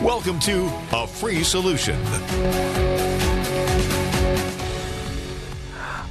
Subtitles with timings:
[0.00, 1.96] Welcome to A Free Solution.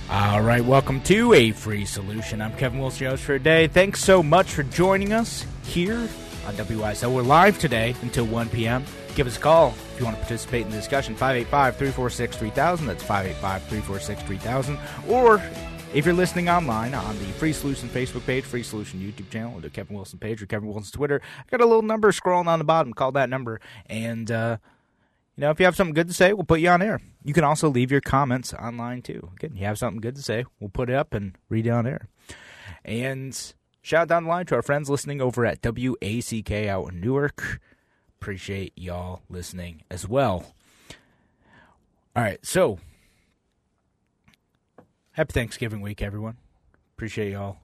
[0.10, 2.42] All right, welcome to A Free Solution.
[2.42, 3.68] I'm Kevin Wilson, your for today.
[3.68, 6.08] Thanks so much for joining us here
[6.46, 7.14] on WYSL.
[7.14, 8.86] We're live today until 1 p.m.
[9.16, 11.16] Give us a call if you want to participate in the discussion.
[11.16, 12.86] 585 346 3000.
[12.86, 14.80] That's 585 346 3000.
[15.10, 15.42] Or
[15.94, 19.62] if you're listening online on the Free Solution Facebook page, Free Solution YouTube channel, or
[19.62, 22.60] the Kevin Wilson page, or Kevin Wilson's Twitter, I've got a little number scrolling on
[22.60, 22.94] the bottom.
[22.94, 23.60] Call that number.
[23.88, 24.58] And, uh,
[25.36, 27.02] you know, if you have something good to say, we'll put you on air.
[27.24, 29.32] You can also leave your comments online, too.
[29.36, 31.86] Again, you have something good to say, we'll put it up and read it on
[31.86, 32.08] air.
[32.86, 33.38] And
[33.82, 37.60] shout out down the line to our friends listening over at WACK out in Newark.
[38.22, 40.54] Appreciate y'all listening as well.
[42.16, 42.80] All right, so
[45.14, 46.38] happy Thanksgiving week, everyone.
[46.96, 47.58] Appreciate y'all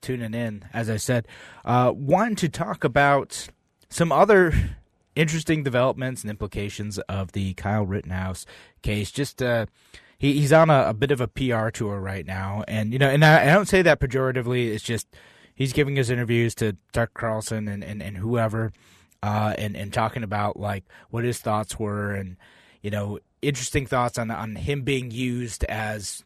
[0.00, 0.64] tuning in.
[0.72, 1.26] As I said,
[1.64, 3.48] uh, wanted to talk about
[3.88, 4.52] some other
[5.14, 8.46] interesting developments and implications of the Kyle Rittenhouse
[8.80, 9.10] case.
[9.10, 9.66] Just uh,
[10.18, 13.08] he, he's on a, a, bit of a PR tour right now, and you know,
[13.08, 14.72] and I, I, don't say that pejoratively.
[14.72, 15.06] It's just
[15.54, 18.72] he's giving his interviews to Tucker Carlson and and, and whoever,
[19.22, 22.36] uh, and and talking about like what his thoughts were, and
[22.80, 26.24] you know, interesting thoughts on on him being used as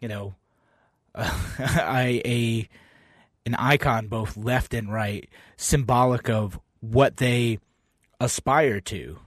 [0.00, 0.34] you know,
[1.14, 2.68] uh, a,
[3.44, 7.58] an icon both left and right, symbolic of what they
[8.20, 9.18] aspire to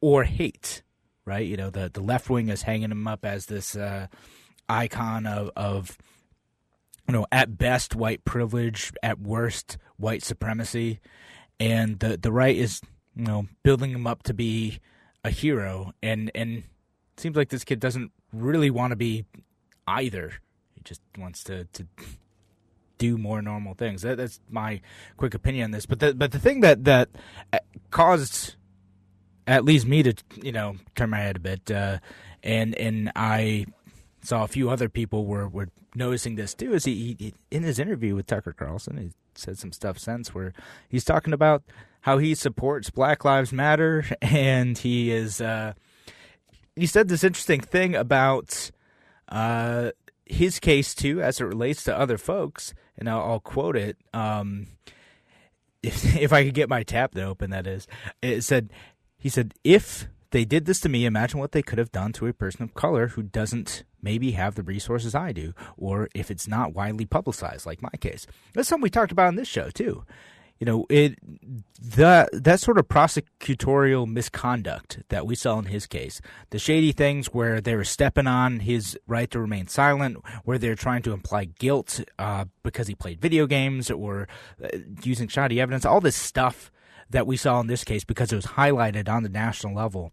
[0.00, 0.82] or hate.
[1.26, 4.08] Right, you know, the the left wing is hanging him up as this uh,
[4.68, 5.96] icon of of
[7.06, 10.98] you know at best white privilege, at worst white supremacy,
[11.60, 12.80] and the the right is
[13.14, 14.80] you know building him up to be
[15.24, 16.64] a hero, and and
[17.16, 19.24] seems like this kid doesn't really want to be
[19.90, 20.34] either.
[20.74, 21.86] He just wants to to
[22.98, 24.02] do more normal things.
[24.02, 24.80] That, that's my
[25.16, 25.86] quick opinion on this.
[25.86, 27.08] But the but the thing that that
[27.52, 27.58] uh,
[27.90, 28.54] caused
[29.46, 31.98] at least me to you know turn my head a bit, uh,
[32.42, 33.66] and and I
[34.22, 36.74] saw a few other people were were noticing this too.
[36.74, 38.96] Is he, he in his interview with Tucker Carlson?
[38.98, 40.52] He said some stuff since where
[40.88, 41.62] he's talking about
[42.02, 45.40] how he supports Black Lives Matter, and he is.
[45.40, 45.72] Uh,
[46.76, 48.70] he said this interesting thing about
[49.30, 49.90] uh,
[50.26, 53.96] his case too, as it relates to other folks, and I'll, I'll quote it.
[54.12, 54.66] Um,
[55.82, 57.86] if, if I could get my tap to open, that is,
[58.22, 58.70] it said,
[59.18, 62.26] he said, if they did this to me, imagine what they could have done to
[62.26, 66.46] a person of color who doesn't maybe have the resources I do, or if it's
[66.46, 68.26] not widely publicized, like my case.
[68.54, 70.04] That's something we talked about on this show too
[70.60, 71.18] you know it
[71.82, 77.28] that that sort of prosecutorial misconduct that we saw in his case the shady things
[77.28, 81.46] where they were stepping on his right to remain silent where they're trying to imply
[81.46, 84.28] guilt uh, because he played video games or
[84.62, 84.68] uh,
[85.02, 86.70] using shoddy evidence all this stuff
[87.08, 90.12] that we saw in this case because it was highlighted on the national level.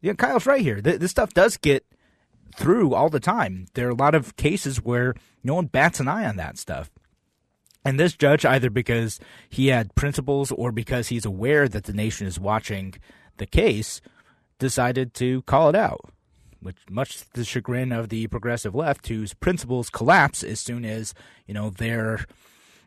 [0.00, 0.80] Yeah kyle's right here.
[0.80, 1.84] This stuff does get
[2.54, 3.66] through all the time.
[3.74, 6.90] There are a lot of cases where no one bats an eye on that stuff
[7.86, 12.26] and this judge, either because he had principles or because he's aware that the nation
[12.26, 12.94] is watching
[13.36, 14.00] the case,
[14.58, 16.00] decided to call it out,
[16.60, 21.14] which much to the chagrin of the progressive left, whose principles collapse as soon as
[21.46, 22.26] you know their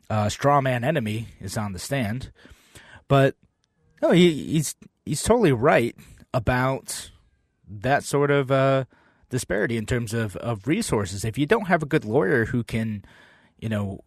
[0.09, 2.31] uh, straw man enemy is on the stand.
[3.07, 3.35] But
[4.01, 5.95] no, he, he's he's totally right
[6.33, 7.11] about
[7.69, 8.85] that sort of uh,
[9.29, 11.23] disparity in terms of, of resources.
[11.23, 13.05] If you don't have a good lawyer who can,
[13.59, 14.03] you know,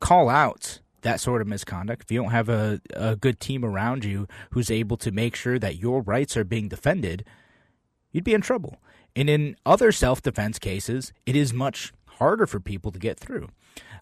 [0.00, 4.04] call out that sort of misconduct, if you don't have a, a good team around
[4.04, 7.24] you who's able to make sure that your rights are being defended,
[8.12, 8.78] you'd be in trouble.
[9.14, 13.48] And in other self defense cases, it is much harder for people to get through.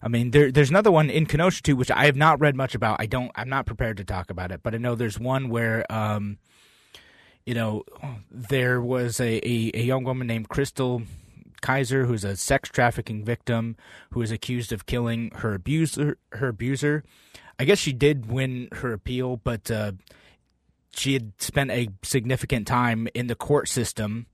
[0.01, 2.75] I mean, there, there's another one in Kenosha too, which I have not read much
[2.75, 2.97] about.
[2.99, 3.31] I don't.
[3.35, 6.37] I'm not prepared to talk about it, but I know there's one where, um,
[7.45, 7.83] you know,
[8.29, 11.05] there was a, a, a young woman named Chrystul
[11.61, 13.75] Kizer, who's a sex trafficking victim
[14.11, 16.17] who is accused of killing her abuser.
[16.31, 17.03] Her abuser.
[17.59, 19.93] I guess she did win her appeal, but uh,
[20.91, 24.27] she had spent a significant time in the court system,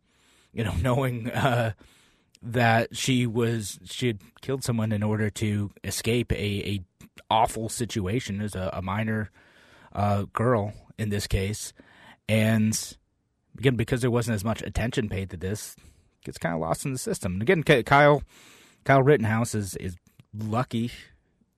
[0.53, 1.73] you know, knowing uh,
[2.41, 6.79] that she was she had killed someone in order to escape a, a
[7.29, 9.31] awful situation as a, a minor
[9.93, 11.73] uh, girl in this case,
[12.27, 12.97] and
[13.57, 15.75] again because there wasn't as much attention paid to this,
[16.23, 17.33] gets kind of lost in the system.
[17.33, 18.23] And again, Kyle
[18.83, 19.95] Kyle Rittenhouse is is
[20.37, 20.91] lucky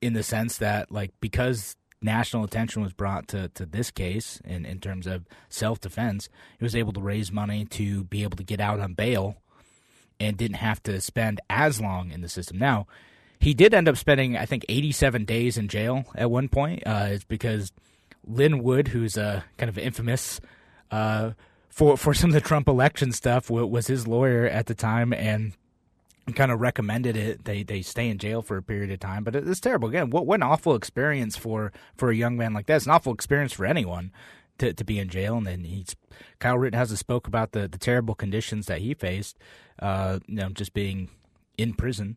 [0.02, 4.66] in the sense that like because national attention was brought to, to this case in,
[4.66, 8.44] in terms of self defense, he was able to raise money to be able to
[8.44, 9.38] get out on bail
[10.20, 12.58] and didn't have to spend as long in the system.
[12.58, 12.88] Now,
[13.40, 16.84] he did end up spending, I think, 87 days in jail at one point.
[16.86, 17.72] Uh, it's because
[18.26, 20.40] Lin Wood, who's a kind of infamous
[20.90, 21.32] uh,
[21.75, 25.54] for for some of the Trump election stuff, was his lawyer at the time, and
[26.33, 27.44] kind of recommended it.
[27.44, 29.89] They they stay in jail for a period of time, but it's terrible.
[29.89, 32.77] Again, what what an awful experience for for a young man like that.
[32.77, 34.13] It's an awful experience for anyone
[34.57, 35.36] to to be in jail.
[35.36, 35.98] And then he's
[36.39, 39.38] Kyle Rittenhouse spoke about the the terrible conditions that he faced.
[39.77, 41.10] Uh, you know, just being
[41.57, 42.16] in prison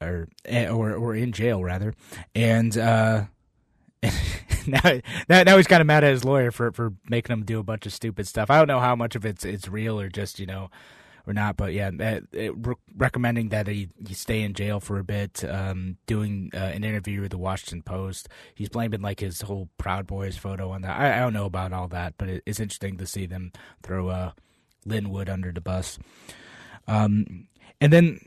[0.00, 1.92] or eh, or or in jail rather,
[2.34, 2.76] and.
[2.78, 3.24] uh
[5.28, 7.62] now, now, he's kind of mad at his lawyer for, for making him do a
[7.62, 8.50] bunch of stupid stuff.
[8.50, 10.70] I don't know how much of it's it's real or just you know
[11.28, 11.56] or not.
[11.56, 15.44] But yeah, uh, re- recommending that he, he stay in jail for a bit.
[15.44, 18.28] Um, doing uh, an interview with the Washington Post.
[18.54, 20.98] He's blaming like his whole Proud Boys photo on that.
[20.98, 23.52] I, I don't know about all that, but it, it's interesting to see them
[23.82, 24.32] throw uh,
[24.86, 25.98] Lin Wood under the bus.
[26.86, 27.48] Um,
[27.80, 28.20] and then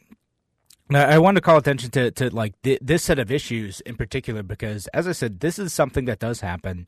[0.96, 4.44] I want to call attention to, to like th- this set of issues in particular
[4.44, 6.88] because, as I said, this is something that does happen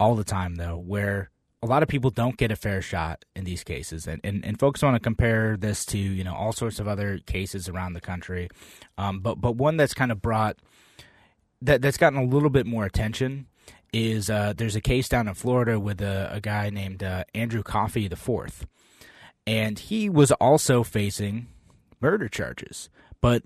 [0.00, 1.30] all the time, though, where
[1.62, 4.58] a lot of people don't get a fair shot in these cases, and and, and
[4.58, 8.00] folks want to compare this to you know all sorts of other cases around the
[8.00, 8.48] country,
[8.98, 10.58] um, but but one that's kind of brought
[11.62, 13.46] that that's gotten a little bit more attention
[13.92, 17.62] is uh, there's a case down in Florida with a, a guy named uh, Andrew
[17.62, 18.66] Coffee the fourth,
[19.46, 21.48] and he was also facing
[22.00, 22.90] murder charges,
[23.26, 23.42] but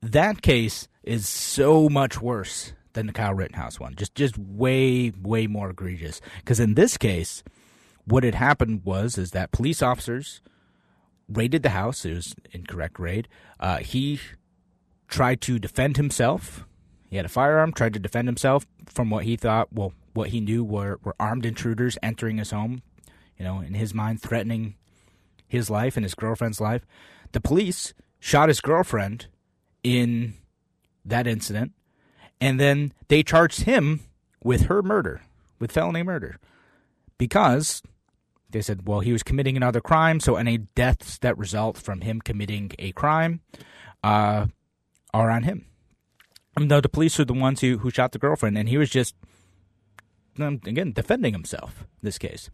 [0.00, 3.96] that case is so much worse than the Kyle Rittenhouse one.
[3.96, 6.20] Just just way way more egregious.
[6.36, 7.42] Because in this case,
[8.04, 10.40] what had happened was is that police officers
[11.28, 12.04] raided the house.
[12.04, 13.26] It was incorrect raid.
[13.58, 14.20] Uh, he
[15.08, 16.64] tried to defend himself.
[17.10, 17.72] He had a firearm.
[17.72, 21.44] Tried to defend himself from what he thought, well, what he knew were were armed
[21.44, 22.82] intruders entering his home.
[23.36, 24.76] You know, in his mind, threatening
[25.48, 26.86] his life and his girlfriend's life.
[27.32, 29.26] The police shot his girlfriend
[29.82, 30.32] in
[31.04, 31.72] that incident,
[32.40, 34.00] and then they charged him
[34.42, 35.20] with her murder,
[35.58, 36.38] with felony murder,
[37.18, 37.82] because
[38.48, 42.18] they said, well, he was committing another crime, so any deaths that result from him
[42.18, 43.42] committing a crime
[44.02, 44.46] uh,
[45.12, 45.66] are on him.
[46.58, 49.14] No, the police are the ones who, who shot the girlfriend, and he was just,
[50.38, 52.48] um, again, defending himself in this case.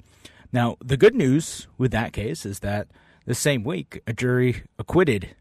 [0.52, 2.88] Now, the good news with that case is that
[3.25, 5.37] the same week, a jury acquitted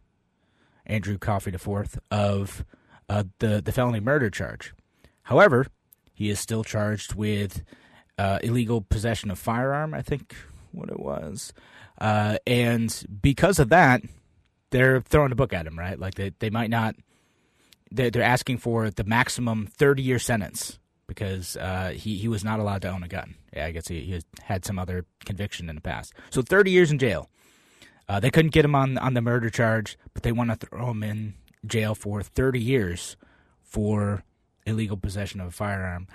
[0.89, 2.65] Andrew Coffee IV of
[3.07, 4.73] uh, the, the felony murder charge.
[5.23, 5.67] However,
[6.13, 7.63] he is still charged with
[8.17, 10.35] uh, illegal possession of firearm, I think
[10.71, 11.53] what it was.
[11.99, 14.01] Uh, and because of that,
[14.71, 15.99] they're throwing a book at him, right?
[15.99, 16.95] Like they, they might not,
[17.91, 22.59] they're, they're asking for the maximum 30 year sentence because uh, he, he was not
[22.59, 23.35] allowed to own a gun.
[23.55, 26.13] Yeah, I guess he, he had some other conviction in the past.
[26.29, 27.29] So 30 years in jail.
[28.09, 30.89] Uh, they couldn't get him on, on the murder charge, but they want to throw
[30.89, 31.35] him in
[31.65, 33.15] jail for 30 years
[33.61, 34.23] for
[34.65, 36.07] illegal possession of a firearm.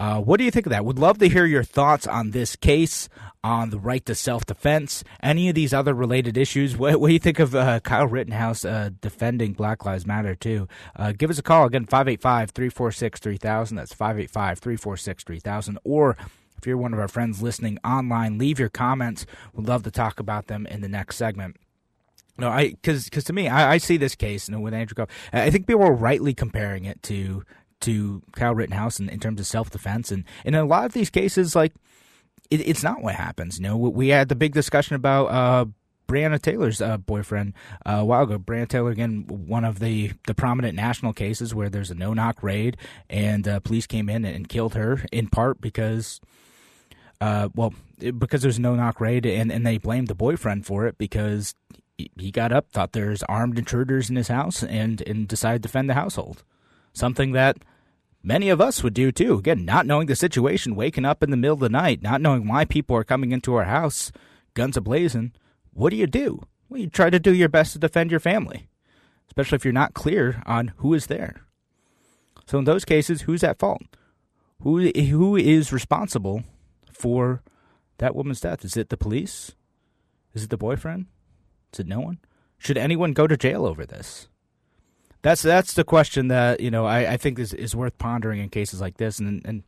[0.00, 0.84] Uh, what do you think of that?
[0.84, 3.08] Would love to hear your thoughts on this case,
[3.42, 6.76] on the right to self defense, any of these other related issues.
[6.76, 10.68] What, what do you think of uh, Kyle Rittenhouse uh, defending Black Lives Matter, too?
[10.94, 11.66] Uh, give us a call.
[11.66, 13.76] Again, 585 346 3000.
[13.76, 15.78] That's 585 346 3000.
[15.82, 16.16] Or
[16.58, 19.26] if you're one of our friends listening online, leave your comments.
[19.54, 21.56] We'd love to talk about them in the next segment.
[22.36, 24.94] No, I because because to me, I, I, see this case, you know, with Andrew
[24.94, 25.12] Coffee.
[25.32, 27.44] I think people are rightly comparing it to
[27.80, 30.92] to Kyle Rittenhouse in, in terms of self defense, and, and in a lot of
[30.92, 31.72] these cases, like
[32.50, 33.58] it, it's not what happens.
[33.58, 35.64] You know, we had the big discussion about uh,
[36.08, 37.52] Breonna Taylor's uh, boyfriend
[37.84, 38.38] uh, a while ago.
[38.38, 42.42] Breonna Taylor, again, one of the, the prominent national cases where there's a no knock
[42.42, 42.78] raid
[43.10, 46.20] and uh, police came in and killed her in part because,
[47.20, 47.74] uh, well,
[48.18, 51.54] because there's no knock raid and, and they blamed the boyfriend for it because
[51.96, 55.90] he got up, thought there's armed intruders in his house, and, and decided to defend
[55.90, 56.44] the household.
[56.92, 57.58] Something that
[58.22, 59.38] many of us would do too.
[59.38, 62.46] Again, not knowing the situation, waking up in the middle of the night, not knowing
[62.46, 64.12] why people are coming into our house,
[64.54, 65.32] guns ablazing.
[65.72, 66.42] What do you do?
[66.68, 68.68] Well, you try to do your best to defend your family,
[69.28, 71.42] especially if you're not clear on who is there.
[72.46, 73.82] So in those cases, who's at fault?
[74.62, 76.42] Who who is responsible
[76.98, 77.42] for
[77.98, 78.64] that woman's death?
[78.64, 79.52] Is it the police?
[80.34, 81.06] Is it the boyfriend?
[81.72, 82.18] Is it no one?
[82.58, 84.28] Should anyone go to jail over this?
[85.22, 88.48] That's that's the question that you know I, I think is, is worth pondering in
[88.50, 89.18] cases like this.
[89.18, 89.62] And and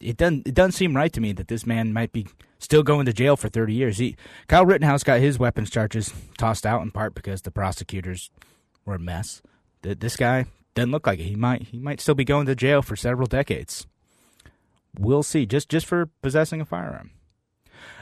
[0.00, 2.26] it doesn't it doesn't seem right to me that this man might be
[2.58, 3.98] still going to jail for 30 years.
[3.98, 8.30] He, Kyle Rittenhouse got his weapons charges tossed out in part because the prosecutors
[8.84, 9.42] were a mess.
[9.82, 11.24] This guy doesn't look like it.
[11.24, 13.86] He might he might still be going to jail for several decades.
[14.98, 15.46] We'll see.
[15.46, 17.10] Just just for possessing a firearm.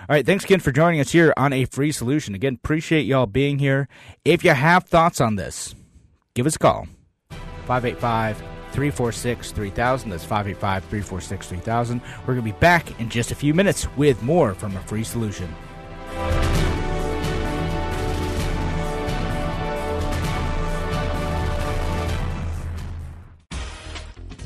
[0.09, 2.35] All right, thanks again for joining us here on a free solution.
[2.35, 3.89] Again, appreciate y'all being here.
[4.25, 5.75] If you have thoughts on this,
[6.35, 6.89] give us a call.
[7.67, 8.39] 585
[8.73, 10.11] 346 3000.
[10.11, 12.01] That's 585 346 3000.
[12.21, 15.05] We're going to be back in just a few minutes with more from a free
[15.05, 15.55] solution.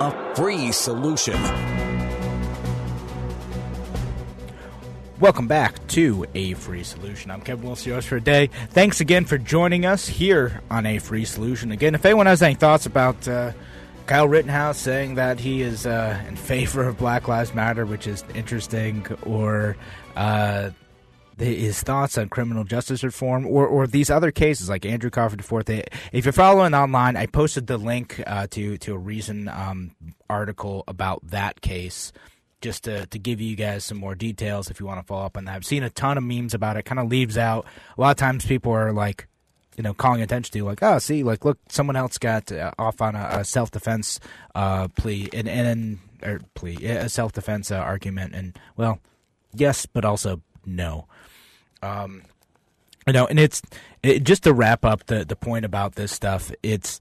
[0.00, 1.40] A free solution.
[5.18, 7.32] Welcome back to A Free Solution.
[7.32, 8.50] I'm Kevin Wilson, yours for a day.
[8.70, 11.72] Thanks again for joining us here on A Free Solution.
[11.72, 13.50] Again, if anyone has any thoughts about uh,
[14.06, 18.22] Kyle Rittenhouse saying that he is uh, in favor of Black Lives Matter, which is
[18.36, 19.76] interesting, or
[20.14, 20.70] uh,
[21.38, 25.84] his thoughts on criminal justice reform or, or these other cases like Andrew Crawford IV.
[26.12, 29.92] If you're following online, I posted the link uh, to to a Reason um,
[30.28, 32.12] article about that case
[32.60, 35.36] just to, to give you guys some more details if you want to follow up
[35.36, 35.54] on that.
[35.54, 36.84] I've seen a ton of memes about it.
[36.84, 37.66] Kind of leaves out
[37.96, 39.28] a lot of times people are like,
[39.76, 43.00] you know, calling attention to like, oh, see, like, look, someone else got uh, off
[43.00, 44.18] on a, a self defense
[44.54, 48.98] uh, plea and and or plea a self defense uh, argument, and well,
[49.54, 51.06] yes, but also no.
[51.82, 52.22] Um,
[53.06, 53.62] you know, and it's
[54.02, 56.52] it, just to wrap up the the point about this stuff.
[56.62, 57.00] It's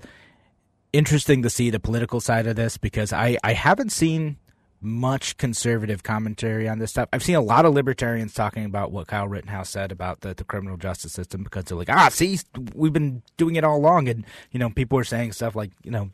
[0.93, 4.38] interesting to see the political side of this because I I haven't seen
[4.79, 7.10] much conservative commentary on this stuff.
[7.12, 10.43] I've seen a lot of libertarians talking about what Kyle Rittenhouse said about the, the
[10.43, 12.39] criminal justice system because they're like, ah, see,
[12.75, 15.91] we've been doing it all along, and you know, people are saying stuff like, you
[15.91, 16.12] know.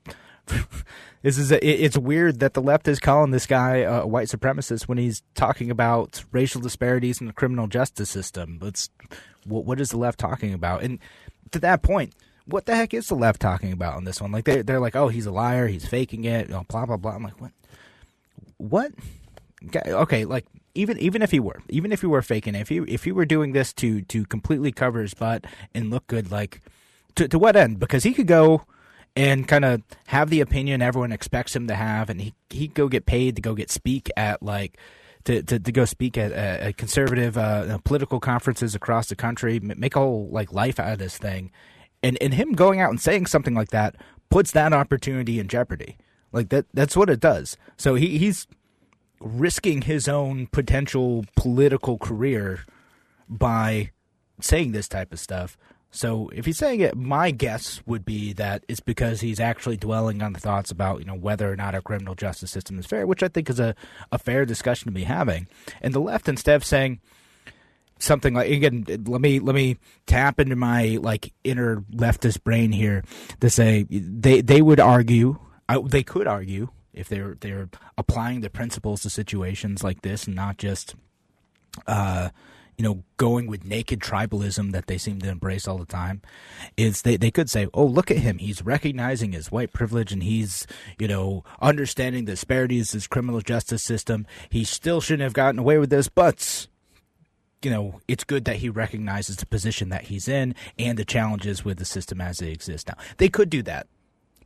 [1.23, 4.83] this is a, it's weird that the left is calling this guy a white supremacist
[4.83, 8.59] when he's talking about racial disparities in the criminal justice system.
[8.61, 8.89] It's
[9.45, 10.83] what, what is the left talking about?
[10.83, 10.99] And
[11.51, 12.13] to that point,
[12.45, 14.33] what the heck is the left talking about on this one?
[14.33, 16.97] Like they they're like, oh, he's a liar, he's faking it, you know, blah blah
[16.97, 17.15] blah.
[17.15, 17.51] I'm like, what?
[18.57, 18.91] What?
[19.73, 22.79] Okay, like even even if he were, even if he were faking it, if he
[22.79, 26.59] if he were doing this to to completely cover his butt and look good, like
[27.15, 27.79] to to what end?
[27.79, 28.63] Because he could go
[29.15, 32.87] and kind of have the opinion everyone expects him to have, and he he go
[32.87, 34.77] get paid to go get speak at like
[35.25, 39.95] to to, to go speak at, at conservative uh, political conferences across the country, make
[39.95, 41.51] a whole like life out of this thing,
[42.01, 43.95] and and him going out and saying something like that
[44.29, 45.97] puts that opportunity in jeopardy.
[46.31, 47.57] Like that that's what it does.
[47.77, 48.47] So he he's
[49.19, 52.65] risking his own potential political career
[53.29, 53.91] by
[54.41, 55.57] saying this type of stuff.
[55.95, 60.23] So if he's saying it, my guess would be that it's because he's actually dwelling
[60.23, 63.05] on the thoughts about you know whether or not our criminal justice system is fair,
[63.05, 63.75] which I think is a,
[64.11, 65.47] a fair discussion to be having.
[65.81, 66.99] And the left, instead of saying
[67.99, 73.03] something like again, let me let me tap into my like inner leftist brain here
[73.39, 75.37] to say they they would argue,
[75.69, 77.69] uh, they could argue if they're they're
[77.99, 80.95] applying the principles to situations like this and not just.
[81.85, 82.29] Uh,
[82.77, 86.21] you know, going with naked tribalism that they seem to embrace all the time,
[86.77, 88.37] is they, they could say, oh, look at him.
[88.37, 90.65] He's recognizing his white privilege and he's,
[90.97, 94.25] you know, understanding the disparities of his criminal justice system.
[94.49, 96.67] He still shouldn't have gotten away with this, but,
[97.61, 101.63] you know, it's good that he recognizes the position that he's in and the challenges
[101.63, 102.97] with the system as it exists now.
[103.17, 103.87] They could do that.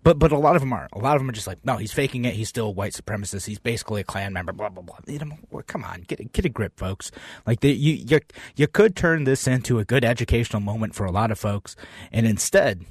[0.04, 0.88] But but a lot of them are.
[0.94, 2.34] A lot of them are just like, no, he's faking it.
[2.34, 3.46] He's still a white supremacist.
[3.46, 4.54] He's basically a Klan member.
[4.54, 4.98] Blah blah blah.
[5.06, 7.12] You know, well, come on, get get a grip, folks.
[7.46, 8.20] Like the, you you
[8.56, 11.76] you could turn this into a good educational moment for a lot of folks,
[12.12, 12.86] and instead,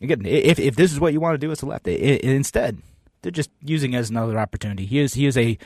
[0.00, 2.24] again, if if this is what you want to do as a left, it, it,
[2.24, 2.78] instead
[3.22, 4.86] they're just using as another opportunity.
[4.86, 5.58] He is he is a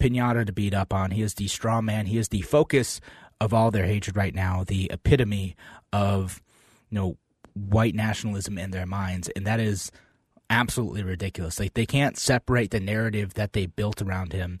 [0.00, 1.10] pinata to beat up on.
[1.10, 2.06] He is the straw man.
[2.06, 3.00] He is the focus
[3.40, 4.64] of all their hatred right now.
[4.64, 5.56] The epitome
[5.92, 6.42] of
[6.90, 7.16] you know
[7.54, 9.90] white nationalism in their minds, and that is
[10.50, 11.58] absolutely ridiculous.
[11.58, 14.58] Like they can't separate the narrative that they built around him,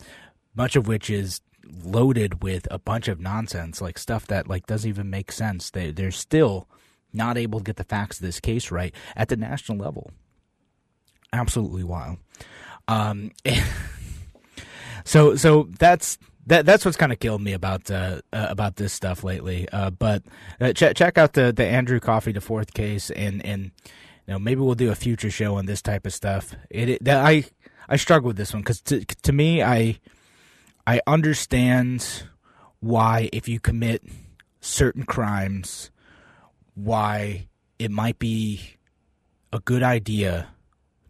[0.54, 1.40] much of which is
[1.84, 5.70] loaded with a bunch of nonsense, like stuff that like doesn't even make sense.
[5.70, 6.68] They they're still
[7.12, 10.10] not able to get the facts of this case right at the national level.
[11.32, 12.18] Absolutely wild.
[12.86, 13.32] Um,
[15.04, 18.92] so so that's that that's what's kind of killed me about uh, uh, about this
[18.92, 19.68] stuff lately.
[19.70, 20.22] Uh, but
[20.60, 23.70] uh, check check out the the Andrew Coffee the fourth case, and and
[24.32, 26.54] know maybe we'll do a future show on this type of stuff.
[26.70, 27.44] It, it I
[27.88, 29.98] I struggle with this one because to to me I
[30.86, 32.24] I understand
[32.80, 34.02] why if you commit
[34.60, 35.90] certain crimes,
[36.74, 38.76] why it might be
[39.52, 40.48] a good idea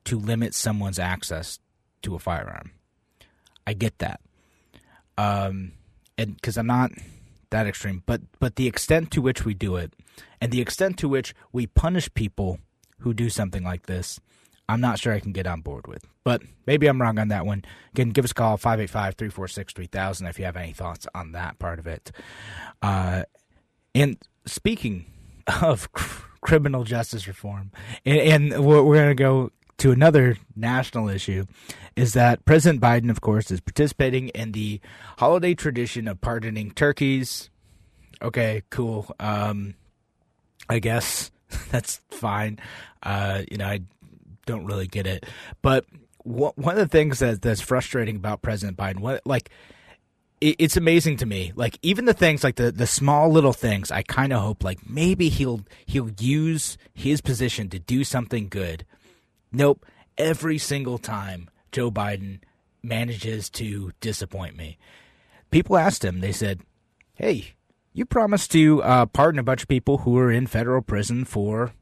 [0.05, 1.59] to limit someone's access
[2.03, 2.71] to a firearm.
[3.67, 4.21] I get that
[5.19, 5.73] um,
[6.17, 6.93] and because I'm not
[7.51, 9.93] that extreme, but but the extent to which we do it,
[10.41, 12.61] and the extent to which we punish people
[13.01, 14.21] who do something like this,
[14.69, 16.05] I'm not sure I can get on board with.
[16.25, 17.65] But maybe I'm wrong on that one.
[17.95, 21.87] Again, give us a call 585-346-3000 if you have any thoughts on that part of
[21.87, 22.13] it.
[22.83, 23.23] Uh,
[23.95, 25.07] and speaking
[25.63, 27.73] of criminal justice reform,
[28.05, 31.47] and, and we're, we're going to go to another national issue
[31.97, 34.81] is that President Biden, of course, is participating in the
[35.19, 37.49] holiday tradition of pardoning turkeys.
[38.21, 39.15] Okay, cool.
[39.19, 39.75] Um,
[40.69, 41.31] I guess
[41.71, 42.59] that's fine.
[43.03, 43.81] Uh, you know, I
[44.47, 45.27] don't really get it,
[45.63, 45.85] but
[46.25, 49.51] one of the things that that's frustrating about President Biden, what like
[50.41, 51.53] it's amazing to me.
[51.57, 54.89] Like even the things like the the small little things, I kind of hope like
[54.89, 58.85] maybe he'll he'll use his position to do something good
[59.53, 59.87] Nope.
[60.17, 62.41] Every single time Joe Biden
[62.83, 64.79] manages to disappoint me.
[65.51, 66.61] People asked him, they said,
[67.15, 67.55] Hey,
[67.99, 71.73] you promised to uh, pardon a bunch of people who are in federal prison for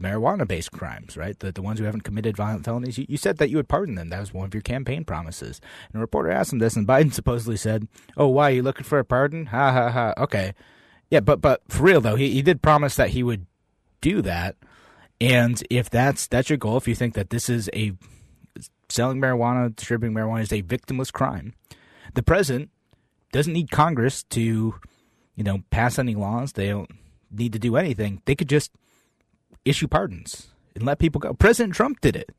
[0.00, 1.36] marijuana based crimes, right?
[1.38, 2.96] The, the ones who haven't committed violent felonies.
[2.96, 4.10] You, you, said that you would pardon them.
[4.10, 5.60] That was one of your campaign promises.
[5.88, 8.50] And a reporter asked him this, and Biden supposedly said, Oh, why?
[8.50, 9.46] Are you looking for a pardon?
[9.46, 10.14] Ha ha ha.
[10.16, 10.54] Okay.
[11.10, 13.46] Yeah, but but for real though, he, he did promise that he would
[14.00, 14.56] do that.
[15.20, 17.94] And if that's that's your goal, if you think that this is a
[18.88, 21.54] selling marijuana, distributing marijuana is a victimless crime,
[22.14, 22.70] the president
[23.32, 24.74] doesn't need Congress to,
[25.38, 26.52] you know, pass any laws.
[26.52, 26.90] They don't
[27.30, 28.20] need to do anything.
[28.24, 28.72] They could just
[29.64, 31.32] issue pardons and let people go.
[31.32, 32.30] President Trump did it.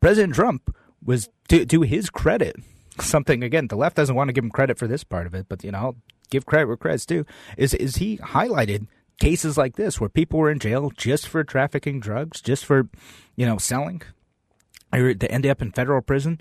[0.00, 0.72] President Trump
[1.04, 2.54] was to to his credit
[3.00, 3.66] something again.
[3.66, 5.72] The left doesn't want to give him credit for this part of it, but you
[5.72, 5.96] know, I'll
[6.30, 7.26] give credit where credit's due.
[7.56, 8.86] Is is he highlighted
[9.18, 12.88] cases like this where people were in jail just for trafficking drugs, just for,
[13.34, 14.02] you know, selling,
[14.92, 16.40] or to end up in federal prison,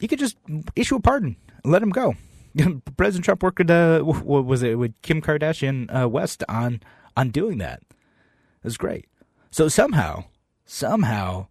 [0.00, 0.36] you could just
[0.74, 2.16] issue a pardon and let them go.
[2.96, 6.80] President Trump worked with, uh, what was it, with Kim Kardashian uh, West on
[7.16, 7.82] on doing that.
[7.90, 9.06] It was great.
[9.50, 10.24] So somehow,
[10.64, 11.48] somehow,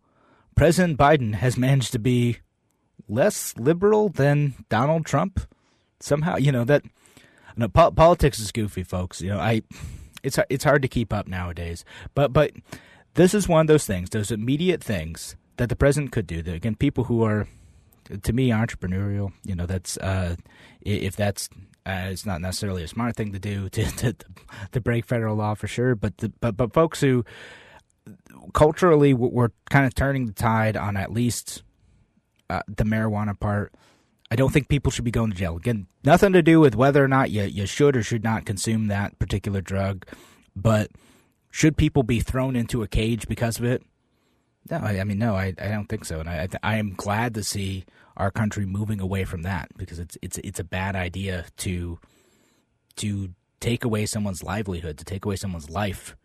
[0.55, 2.37] President Biden has managed to be
[3.07, 5.41] less liberal than Donald Trump.
[5.99, 6.83] Somehow, you know that
[7.55, 9.21] no, po- politics is goofy, folks.
[9.21, 9.61] You know, I
[10.23, 11.83] it's it's hard to keep up nowadays.
[12.15, 12.51] But but
[13.15, 16.41] this is one of those things, those immediate things that the president could do.
[16.41, 17.47] That, again, people who are
[18.23, 20.35] to me entrepreneurial, you know, that's uh,
[20.83, 21.49] if that's
[21.85, 24.15] uh, it's not necessarily a smart thing to do to to,
[24.71, 25.95] to break federal law for sure.
[25.95, 27.25] But the, but but folks who
[28.53, 31.63] culturally we're kind of turning the tide on at least
[32.49, 33.71] uh, the marijuana part
[34.31, 35.57] I don't think people should be going to jail.
[35.57, 38.87] Again, nothing to do with whether or not you, you should or should not consume
[38.87, 40.05] that particular drug,
[40.55, 40.89] but
[41.51, 43.83] should people be thrown into a cage because of it?
[44.69, 46.21] No, I, I mean, no, I, I don't think so.
[46.21, 47.83] And I, I am glad to see
[48.17, 52.00] our country moving away from that because it's it's it's a bad idea to
[52.97, 56.15] to take away someone's livelihood, to take away someone's life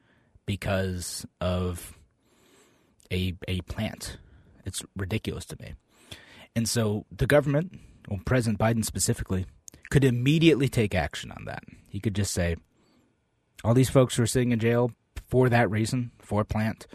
[0.46, 1.96] because of
[3.12, 4.18] a a plant.
[4.64, 5.75] It's ridiculous to me.
[6.55, 9.46] And so the government well, President Biden specifically,
[9.90, 11.64] could immediately take action on that.
[11.88, 12.57] He could just say,
[13.64, 14.92] all these folks who are sitting in jail
[15.29, 16.87] for that reason, for a plant,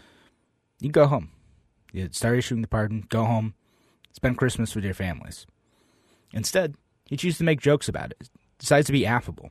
[0.80, 1.30] you go home.
[1.92, 3.54] You start issuing the pardon, go home,
[4.12, 5.46] spend Christmas with your families.
[6.32, 9.50] Instead, he chooses to make jokes about it, decides to be affable.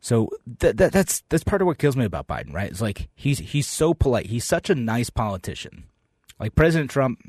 [0.00, 2.70] So that, that, that's that's part of what kills me about Biden, right?
[2.70, 4.26] It's like he's he's so polite.
[4.26, 5.84] He's such a nice politician.
[6.38, 7.20] Like President Trump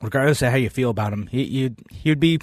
[0.00, 2.38] regardless of how you feel about him, he you'd, he'd be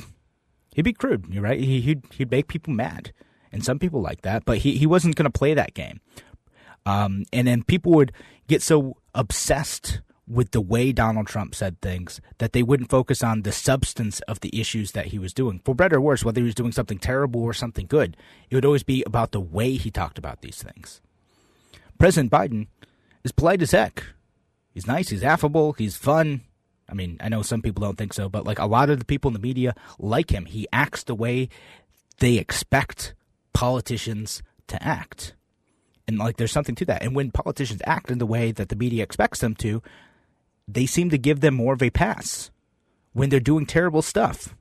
[0.76, 1.26] he'd be crude.
[1.30, 1.60] You're right.
[1.60, 3.14] He, would he'd make people mad,
[3.52, 4.46] and some people like that.
[4.46, 6.00] But he he wasn't going to play that game.
[6.86, 8.12] Um, and then people would
[8.48, 13.42] get so obsessed with the way Donald Trump said things that they wouldn't focus on
[13.42, 15.60] the substance of the issues that he was doing.
[15.66, 18.16] For better or worse, whether he was doing something terrible or something good,
[18.50, 21.02] it would always be about the way he talked about these things.
[22.00, 22.68] President Biden
[23.24, 24.04] is polite as heck.
[24.74, 26.42] He's nice, he's affable, he's fun.
[26.90, 29.06] I mean, I know some people don't think so, but like a lot of the
[29.06, 30.46] people in the media like him.
[30.46, 31.50] He acts the way
[32.20, 33.14] they expect
[33.54, 35.36] politicians to act.
[36.08, 37.04] And like there's something to that.
[37.04, 39.82] And when politicians act in the way that the media expects them to,
[40.68, 42.52] they seem to give them more of a pass
[43.14, 44.56] when they're doing terrible stuff,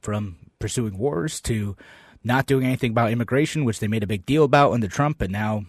[0.00, 1.76] from pursuing wars to
[2.24, 5.32] not doing anything about immigration, which they made a big deal about under Trump, and
[5.32, 5.64] now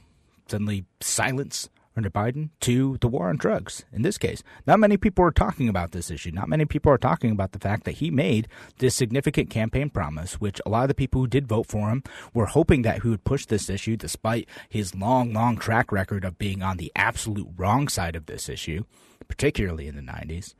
[0.47, 3.85] suddenly silence under Biden, to the war on drugs.
[3.93, 6.31] In this case, not many people are talking about this issue.
[6.31, 8.47] Not many people are talking about the fact that he made
[8.79, 12.03] this significant campaign promise, which a lot of the people who did vote for him
[12.33, 16.39] were hoping that he would push this issue, despite his long, long track record of
[16.39, 18.83] being on the absolute wrong side of this issue
[19.29, 20.55] particularly in the 90s.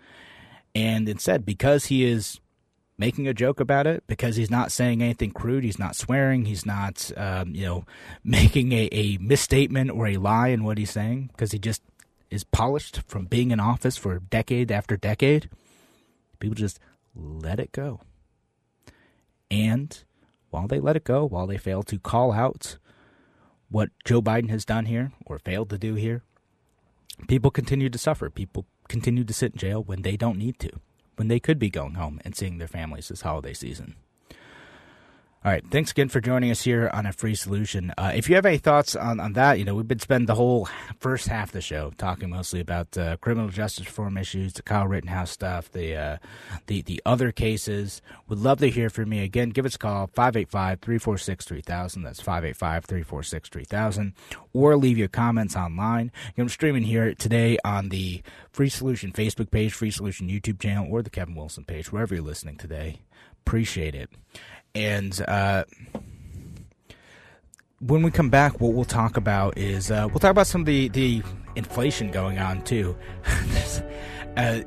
[0.74, 2.40] And instead, because he is
[3.00, 6.66] making a joke about it, because he's not saying anything crude, he's not swearing, he's
[6.66, 7.86] not, um, you know,
[8.24, 11.82] making a, a misstatement or a lie in what he's saying, because he just
[12.30, 15.50] is polished from being in office for decade after decade,
[16.40, 16.80] people just
[17.16, 18.02] let it go.
[19.50, 20.04] And
[20.50, 22.78] while they let it go, while they fail to call out
[23.70, 26.24] what Joe Biden has done here or failed to do here,
[27.28, 28.30] people continue to suffer.
[28.30, 30.70] People continue to sit in jail when they don't need to,
[31.20, 33.98] when they could be going home and seeing their families this holiday season.
[35.46, 35.66] All right.
[35.66, 37.94] Thanks again for joining us here on a free solution.
[37.98, 40.36] Uh, if you have any thoughts on, on that, you know, we've been spending the
[40.36, 40.68] whole
[41.00, 44.86] first half of the show talking mostly about uh, criminal justice reform issues, the Kyle
[44.86, 46.18] Rittenhouse stuff, the, uh,
[46.68, 48.02] the, the other cases.
[48.28, 49.24] Would love to hear from you.
[49.24, 52.04] Again, give us a call, 585 346 3000.
[52.04, 54.14] That's 585 346 3000.
[54.52, 56.12] Or leave your comments online.
[56.38, 61.02] I'm streaming here today on the Free Solution Facebook page, Free Solution YouTube channel, or
[61.02, 63.00] the Kevin Wilson page, wherever you're listening today.
[63.46, 64.10] Appreciate it.
[64.76, 65.66] And uh,
[67.80, 70.68] when we come back, what we'll talk about is uh, we'll talk about some of
[70.68, 71.24] the, the
[71.56, 72.96] inflation going on too.
[74.38, 74.62] uh,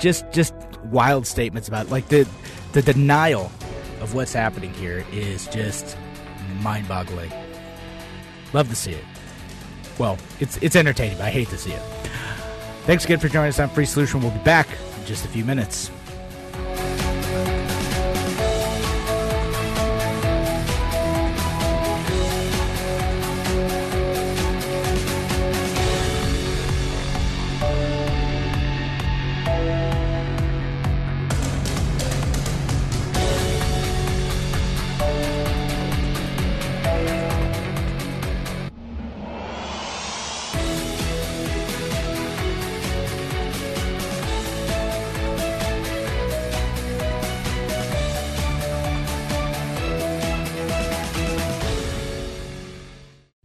[0.00, 0.54] just just
[0.84, 2.28] wild statements about like the
[2.72, 3.50] the denial
[4.00, 5.96] of what's happening here is just
[6.60, 7.30] mind boggling.
[8.52, 9.04] Love to see it.
[9.98, 11.82] Well, it's it's entertaining, but I hate to see it.
[12.84, 14.20] Thanks again for joining us on Free Solution.
[14.20, 15.90] We'll be back in just a few minutes.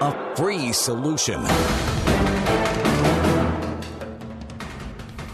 [0.00, 1.42] a free solution.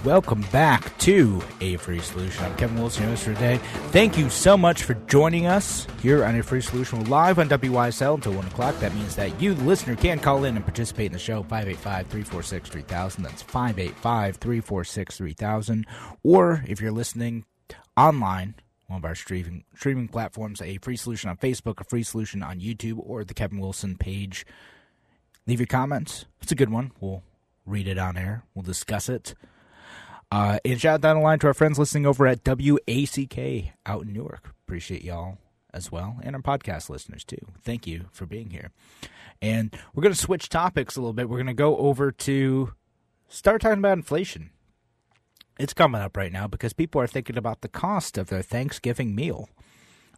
[0.05, 2.45] Welcome back to A Free Solution.
[2.45, 3.59] I'm Kevin Wilson, your host for today.
[3.91, 7.01] Thank you so much for joining us here on A Free Solution.
[7.01, 8.79] We're live on WYSL until 1 o'clock.
[8.81, 12.07] That means that you, the listener, can call in and participate in the show 585
[12.07, 13.23] 346 3000.
[13.23, 15.87] That's 585 346 3000.
[16.25, 17.45] Or if you're listening
[17.97, 18.55] online,
[18.87, 22.61] one of our streaming streaming platforms, a free solution on Facebook, a free solution on
[22.61, 24.46] YouTube, or the Kevin Wilson page.
[25.46, 26.27] Leave your comments.
[26.42, 26.92] It's a good one.
[27.01, 27.22] We'll
[27.64, 28.44] read it on air.
[28.55, 29.35] We'll discuss it.
[30.31, 34.03] Uh, and shout out down the line to our friends listening over at WACK out
[34.03, 34.55] in Newark.
[34.66, 35.38] Appreciate y'all
[35.72, 37.38] as well, and our podcast listeners too.
[37.62, 38.70] Thank you for being here.
[39.42, 41.29] And we're going to switch topics a little bit.
[41.29, 42.72] We're going to go over to
[43.29, 44.51] start talking about inflation.
[45.59, 49.14] It's coming up right now because people are thinking about the cost of their Thanksgiving
[49.14, 49.49] meal.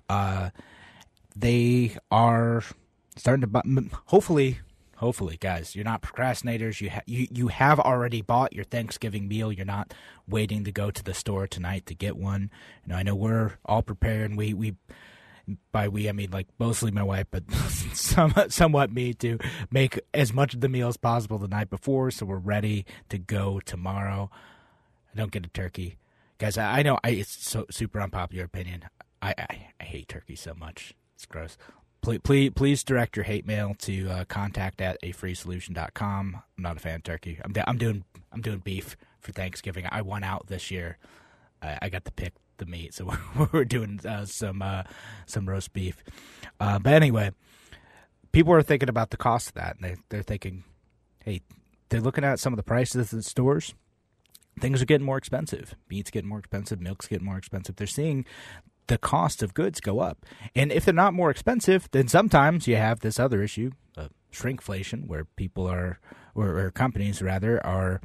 [0.08, 0.50] Uh,
[1.36, 2.64] they are
[3.16, 4.58] starting to, hopefully,
[4.96, 6.80] hopefully, guys, you're not procrastinators.
[6.80, 9.52] You ha- you you have already bought your Thanksgiving meal.
[9.52, 9.94] You're not
[10.26, 12.50] waiting to go to the store tonight to get one.
[12.84, 14.30] You know, I know we're all prepared.
[14.30, 14.74] And we we
[15.72, 17.50] by we I mean like mostly my wife, but
[17.94, 19.38] some, somewhat me to
[19.70, 23.18] make as much of the meal as possible the night before, so we're ready to
[23.18, 24.30] go tomorrow.
[25.12, 25.98] I don't get a turkey,
[26.38, 26.58] guys.
[26.58, 28.84] I, I know I, it's so super unpopular opinion.
[29.20, 30.94] I, I, I hate turkey so much.
[31.14, 31.56] It's gross.
[32.00, 36.36] Please, please, please direct your hate mail to uh, contact at a freesolution.com.
[36.36, 37.40] I'm not a fan of turkey.
[37.44, 39.86] I'm, I'm doing I'm doing beef for Thanksgiving.
[39.90, 40.98] I won out this year.
[41.60, 44.84] I, I got to pick the meat, so we're, we're doing uh, some uh,
[45.26, 46.02] some roast beef.
[46.60, 47.32] Uh, but anyway,
[48.32, 50.64] people are thinking about the cost of that, and they, they're thinking,
[51.24, 51.40] hey,
[51.88, 53.74] they're looking at some of the prices at the stores.
[54.58, 55.74] Things are getting more expensive.
[55.88, 56.80] Meat's getting more expensive.
[56.80, 57.76] Milk's getting more expensive.
[57.76, 58.24] They're seeing
[58.88, 60.26] the cost of goods go up.
[60.54, 65.06] And if they're not more expensive, then sometimes you have this other issue, uh, shrinkflation,
[65.06, 66.00] where people are,
[66.34, 68.00] or, or companies rather, are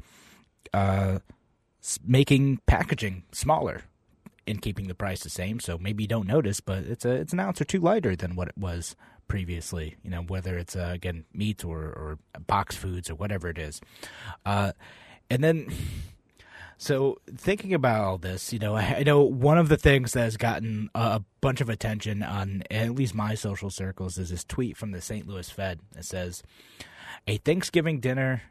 [0.72, 1.18] uh,
[2.06, 3.82] making packaging smaller
[4.46, 5.60] and keeping the price the same.
[5.60, 8.36] So maybe you don't notice, but it's a it's an ounce or two lighter than
[8.36, 8.94] what it was
[9.26, 9.96] previously.
[10.02, 13.80] You know, whether it's uh, again meat or or box foods or whatever it is,
[14.44, 14.72] uh,
[15.30, 15.72] and then.
[16.84, 20.36] So thinking about all this, you know, I, know one of the things that has
[20.36, 24.90] gotten a bunch of attention on at least my social circles is this tweet from
[24.90, 25.26] the St.
[25.26, 25.80] Louis Fed.
[25.92, 26.42] that says,
[27.26, 28.42] "A Thanksgiving dinner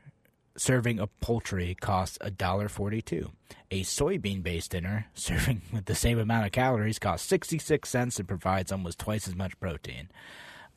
[0.57, 3.29] serving of poultry costs $1.42.
[3.69, 8.27] A soybean based dinner serving with the same amount of calories costs 66 cents and
[8.27, 10.09] provides almost twice as much protein.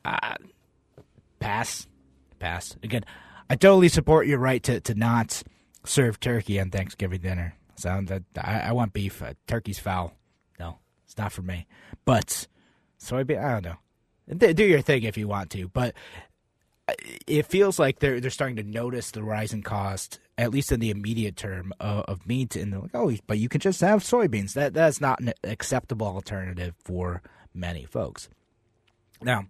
[0.04, 0.34] Uh,
[1.40, 1.86] pass.
[2.38, 2.76] Pass.
[2.82, 3.04] Again,
[3.48, 5.42] I totally support your right to, to not
[5.86, 7.54] serve turkey on Thanksgiving dinner.
[7.76, 9.22] So that I, I want beef.
[9.22, 10.14] Uh, turkey's foul.
[10.58, 11.66] No, it's not for me.
[12.04, 12.46] But
[12.98, 14.52] soybean, I don't know.
[14.52, 15.94] Do your thing if you want to, but
[17.26, 20.90] it feels like they're they're starting to notice the rising cost, at least in the
[20.90, 24.54] immediate term of, of meat, and they're like, oh, but you can just have soybeans.
[24.54, 27.22] That that's not an acceptable alternative for
[27.52, 28.28] many folks.
[29.22, 29.46] Now,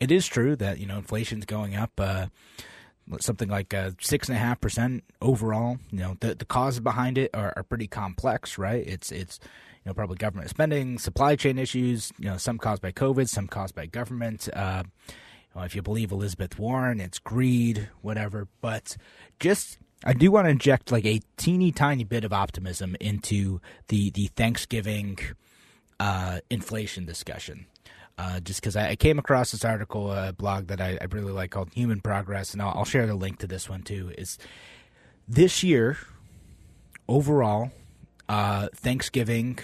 [0.00, 1.92] it is true that you know inflation's going up.
[1.98, 2.26] Uh,
[3.18, 5.78] something like uh, six and a half percent overall.
[5.90, 8.86] You know, the the causes behind it are, are pretty complex, right?
[8.86, 12.12] It's it's you know probably government spending, supply chain issues.
[12.18, 14.48] You know, some caused by COVID, some caused by government.
[14.52, 14.84] Uh,
[15.56, 18.46] uh, if you believe Elizabeth Warren, it's greed, whatever.
[18.60, 18.96] But
[19.40, 24.10] just I do want to inject like a teeny tiny bit of optimism into the
[24.10, 25.18] the Thanksgiving
[25.98, 27.66] uh, inflation discussion.
[28.20, 31.32] Uh, just because I, I, came across this article, a blog that I, I, really
[31.32, 34.12] like called Human Progress, and I'll, I'll share the link to this one too.
[34.18, 34.36] Is
[35.26, 35.96] this year
[37.08, 37.70] overall
[38.28, 39.58] uh, Thanksgiving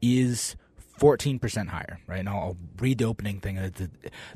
[0.00, 0.54] is
[1.00, 2.20] 14% higher, right?
[2.20, 3.56] And I'll, read the opening thing.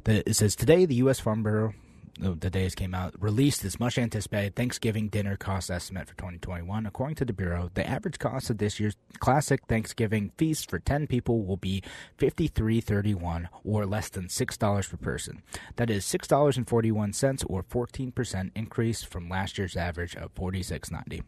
[0.05, 1.21] It says Today, the U.S.
[1.21, 1.75] Farm Bureau,
[2.19, 6.87] the day it came out, released this much anticipated Thanksgiving dinner cost estimate for 2021.
[6.87, 11.07] According to the Bureau, the average cost of this year's classic Thanksgiving feast for 10
[11.07, 11.83] people will be
[12.19, 15.43] $53.31 or less than $6 per person.
[15.77, 21.23] That is $6.41 or 14% increase from last year's average of $46.90.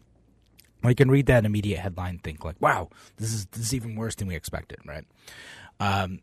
[0.83, 3.97] Well, you can read that immediate headline, think like, "Wow, this is this is even
[3.97, 5.05] worse than we expected." Right?
[5.81, 6.21] Um,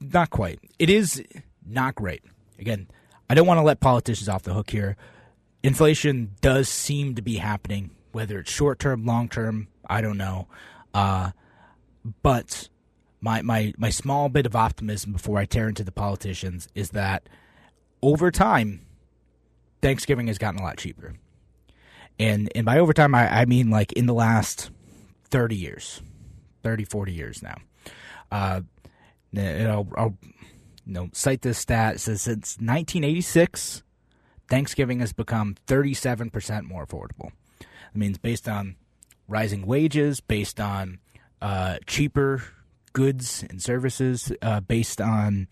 [0.00, 0.58] not quite.
[0.78, 1.22] It is
[1.64, 2.22] not great.
[2.58, 2.88] Again,
[3.30, 4.96] I don't want to let politicians off the hook here.
[5.62, 10.48] Inflation does seem to be happening, whether it's short term, long term, I don't know.
[10.92, 11.30] Uh,
[12.22, 12.68] but
[13.20, 17.28] my my my small bit of optimism before I tear into the politicians is that
[18.02, 18.80] over time,
[19.80, 21.14] Thanksgiving has gotten a lot cheaper
[22.20, 24.70] and and by overtime I, I mean like in the last
[25.30, 26.02] 30 years
[26.62, 27.56] 30 40 years now
[28.30, 28.60] uh
[29.36, 30.18] I'll, I'll
[30.90, 33.84] you know cite this stat it says since 1986
[34.48, 37.30] thanksgiving has become 37% more affordable.
[37.60, 38.74] It means based on
[39.28, 40.98] rising wages based on
[41.40, 42.42] uh, cheaper
[42.92, 45.46] goods and services uh, based on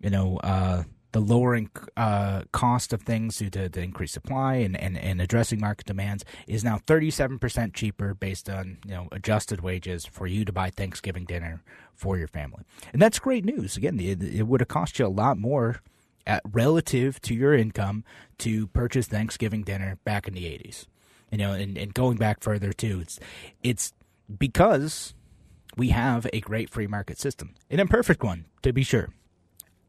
[0.00, 4.76] you know uh, the lowering uh, cost of things due to the increased supply and,
[4.76, 10.04] and, and addressing market demands is now 37% cheaper based on you know adjusted wages
[10.04, 11.62] for you to buy Thanksgiving dinner
[11.94, 12.64] for your family.
[12.92, 13.76] And that's great news.
[13.76, 15.80] Again, it, it would have cost you a lot more
[16.26, 18.02] at, relative to your income
[18.38, 20.86] to purchase Thanksgiving dinner back in the 80s.
[21.30, 23.20] You know, and, and going back further too, it's
[23.62, 23.92] it's
[24.36, 25.14] because
[25.76, 29.10] we have a great free market system, an imperfect one, to be sure.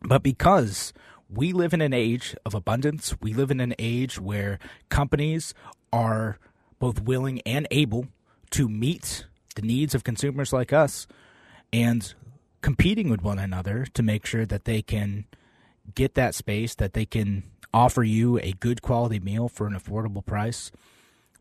[0.01, 0.93] But because
[1.36, 5.54] we live in an age of abundance, we live in an age where companies
[5.91, 6.39] are
[6.80, 8.08] both willing and able
[8.52, 11.08] to meet the needs of consumers like us
[11.71, 12.13] and
[12.62, 15.26] competing with one another to make sure that they can
[15.93, 17.43] get that space, that they can
[17.74, 20.71] offer you a good quality meal for an affordable price.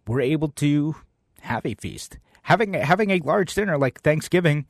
[0.06, 0.96] We're able to
[1.40, 2.18] have a feast.
[2.42, 4.66] Having having a large dinner like Thanksgiving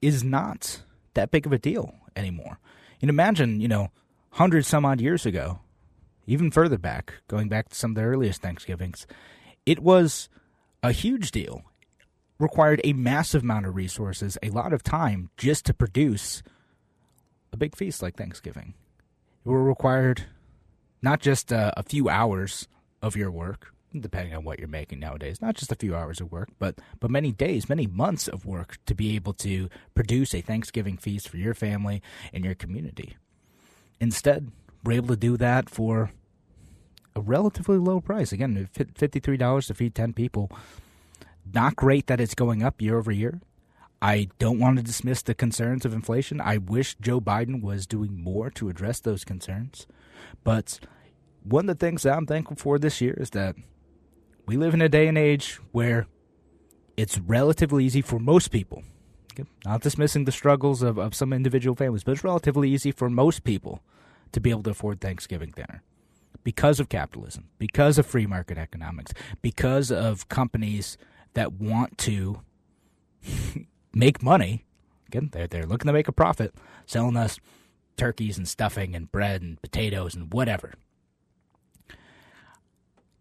[0.00, 0.82] is not
[1.14, 2.58] that big of a deal anymore.
[3.02, 3.90] And imagine, you know,
[4.34, 5.60] hundred some odd years ago,
[6.26, 9.06] even further back, going back to some of the earliest Thanksgivings,
[9.64, 10.28] it was
[10.82, 11.62] a huge deal.
[12.40, 16.42] Required a massive amount of resources, a lot of time just to produce
[17.52, 18.74] a big feast like Thanksgiving.
[19.46, 20.24] It required
[21.00, 22.66] not just uh, a few hours
[23.00, 26.32] of your work, depending on what you're making nowadays, not just a few hours of
[26.32, 30.40] work, but but many days, many months of work to be able to produce a
[30.40, 33.16] Thanksgiving feast for your family and your community.
[34.00, 34.50] Instead,
[34.84, 36.10] we're able to do that for
[37.16, 38.32] a relatively low price.
[38.32, 40.50] Again, $53 to feed 10 people.
[41.52, 43.40] Not great that it's going up year over year.
[44.02, 46.40] I don't want to dismiss the concerns of inflation.
[46.40, 49.86] I wish Joe Biden was doing more to address those concerns.
[50.42, 50.80] But
[51.42, 53.56] one of the things that I'm thankful for this year is that
[54.46, 56.06] we live in a day and age where
[56.96, 58.82] it's relatively easy for most people,
[59.64, 63.44] not dismissing the struggles of, of some individual families, but it's relatively easy for most
[63.44, 63.82] people
[64.32, 65.82] to be able to afford Thanksgiving dinner
[66.42, 70.96] because of capitalism, because of free market economics, because of companies
[71.34, 72.40] that want to
[73.94, 74.64] make money.
[75.08, 76.54] Again, they're, they're looking to make a profit,
[76.86, 77.38] selling us
[77.96, 80.74] turkeys and stuffing and bread and potatoes and whatever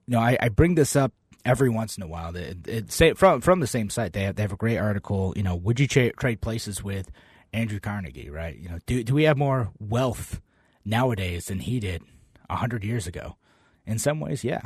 [0.07, 1.13] you know, I, I bring this up
[1.45, 2.35] every once in a while.
[2.35, 5.33] It, it, say, from from the same site, they have they have a great article.
[5.35, 7.11] You know, would you tra- trade places with
[7.51, 8.29] Andrew Carnegie?
[8.29, 8.57] Right?
[8.57, 10.41] You know, do do we have more wealth
[10.85, 12.03] nowadays than he did
[12.49, 13.37] hundred years ago?
[13.85, 14.61] In some ways, yeah,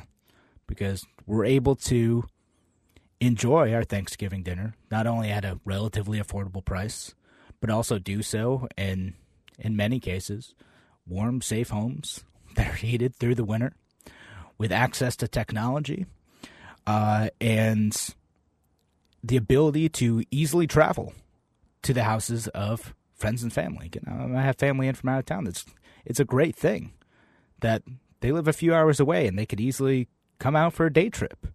[0.68, 2.24] because we're able to
[3.20, 7.16] enjoy our Thanksgiving dinner not only at a relatively affordable price,
[7.60, 9.16] but also do so in
[9.58, 10.54] in many cases
[11.08, 12.24] warm, safe homes
[12.56, 13.74] that are heated through the winter
[14.58, 16.06] with access to technology
[16.88, 18.15] uh, and
[19.21, 21.13] the ability to easily travel
[21.84, 23.91] to the houses of friends and family.
[23.93, 25.45] You know, I have family in from out of town.
[25.45, 25.65] It's
[26.06, 26.93] it's a great thing
[27.60, 27.84] that
[28.21, 30.08] they live a few hours away and they could easily
[30.39, 31.47] come out for a day trip.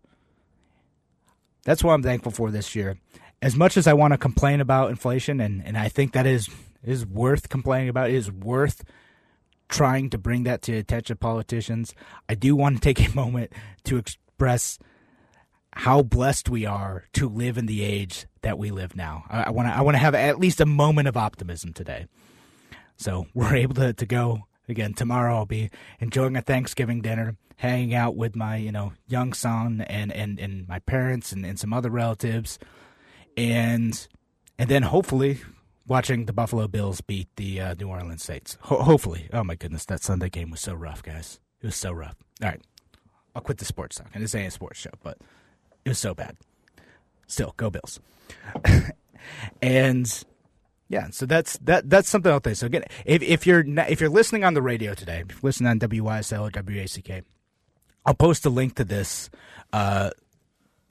[1.65, 2.99] That's what I'm thankful for this year.
[3.41, 6.49] As much as I want to complain about inflation, and, and I think that is
[6.85, 8.85] is worth complaining about, is worth
[9.69, 11.95] trying to bring that to attention of politicians.
[12.29, 13.53] I do want to take a moment
[13.85, 14.79] to express
[15.75, 19.25] how blessed we are to live in the age that we live now.
[19.29, 22.07] I want to I want to have at least a moment of optimism today.
[22.97, 25.37] So we're able to, to go again tomorrow.
[25.37, 30.13] I'll be enjoying a Thanksgiving dinner, hanging out with my you know young son and
[30.13, 32.59] and, and my parents and, and some other relatives,
[33.37, 34.07] and
[34.59, 35.41] and then hopefully
[35.87, 38.59] watching the Buffalo Bills beat the uh, New Orleans Saints.
[38.63, 39.29] Ho- hopefully.
[39.33, 41.41] Oh my goodness, that Sunday game was so rough, guys.
[41.61, 42.17] It was so rough.
[42.43, 42.61] All right,
[43.35, 44.09] I'll quit the sports talk.
[44.13, 45.19] And this ain't a sports show, but
[45.85, 46.37] it was so bad.
[47.27, 48.01] Still, go Bills.
[49.63, 50.25] and
[50.89, 51.89] yeah, so that's that.
[51.89, 52.55] That's something I'll say.
[52.55, 55.71] So again, if if you're if you're listening on the radio today, if you're listening
[55.71, 57.25] on WYSL or WACK,
[58.05, 59.31] I'll post a link to this
[59.73, 60.11] uh,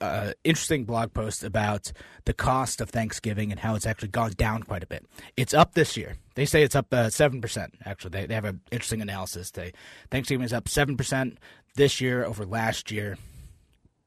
[0.00, 1.92] uh, interesting blog post about
[2.24, 5.06] the cost of Thanksgiving and how it's actually gone down quite a bit.
[5.36, 6.16] It's up this year.
[6.34, 7.74] They say it's up uh, seven uh, percent.
[7.84, 9.52] Actually, they, they have an interesting analysis.
[9.52, 9.72] They
[10.10, 11.38] Thanksgiving is up seven percent
[11.76, 13.16] this year over last year.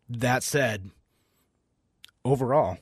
[0.10, 0.92] That said,
[2.24, 2.78] overall,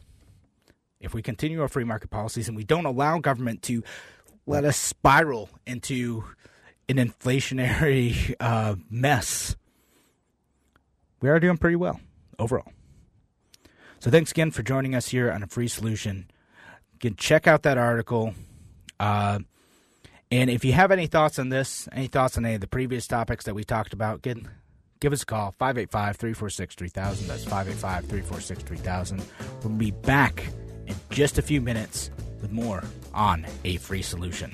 [0.99, 3.83] if we continue our free market policies and we don't allow government to
[4.45, 6.23] let us spiral into
[6.89, 9.55] an inflationary uh, mess,
[11.21, 11.99] we are doing pretty well
[12.39, 12.71] overall.
[13.99, 16.29] So thanks again for joining us here on a free solution.
[16.91, 18.33] You can check out that article.
[18.99, 19.39] Uh,
[20.29, 23.07] and if you have any thoughts on this, any thoughts on any of the previous
[23.07, 24.37] topics that we talked about, get,
[25.03, 27.27] give us a call 585 346 3000.
[27.27, 29.21] That's 585 346 3000.
[29.61, 30.47] We'll be back
[30.87, 32.09] in just a few minutes
[32.41, 32.83] with more
[33.13, 34.53] on A Free Solution.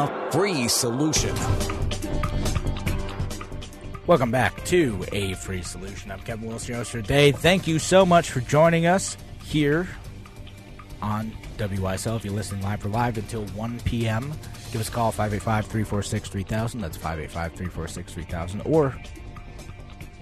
[0.00, 1.36] A free solution.
[4.06, 6.10] Welcome back to A Free Solution.
[6.10, 7.32] I'm Kevin Wilson, your host for today.
[7.32, 9.86] Thank you so much for joining us here
[11.02, 12.16] on WYSL.
[12.16, 14.32] If you're listening live, we're live until 1 p.m.
[14.72, 16.80] Give us a call, 585 346 3000.
[16.80, 18.60] That's 585 346 3000.
[18.62, 18.96] Or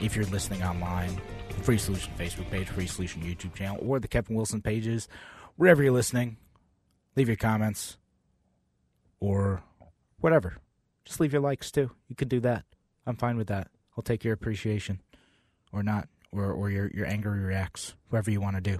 [0.01, 1.20] if you're listening online,
[1.62, 5.07] Free Solution Facebook page, Free Solution YouTube channel, or the Kevin Wilson pages,
[5.55, 6.37] wherever you're listening,
[7.14, 7.97] leave your comments
[9.20, 9.62] or
[10.21, 10.57] whatever.
[11.05, 11.91] Just leave your likes too.
[12.09, 12.64] You could do that.
[13.07, 13.69] I'm fine with that.
[13.97, 15.01] I'll take your appreciation
[15.73, 18.79] or not, or, or your, your anger reacts, whatever you want to do.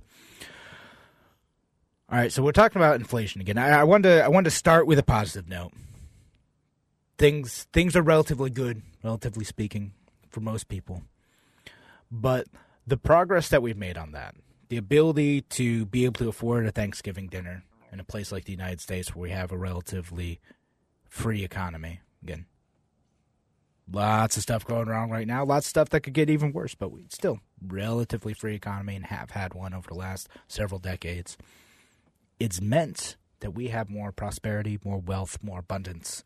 [2.11, 3.59] All right, so we're talking about inflation again.
[3.59, 5.73] I, I wanted to I wanted to start with a positive note.
[7.19, 9.93] Things things are relatively good, relatively speaking,
[10.31, 11.03] for most people.
[12.11, 12.47] But
[12.87, 14.35] the progress that we've made on that,
[14.71, 18.53] the ability to be able to afford a Thanksgiving dinner in a place like the
[18.53, 20.41] United States where we have a relatively
[21.09, 22.47] free economy, again,
[23.91, 26.75] lots of stuff going wrong right now, lots of stuff that could get even worse,
[26.75, 31.37] but we still relatively free economy and have had one over the last several decades.
[32.39, 36.25] It's meant that we have more prosperity, more wealth, more abundance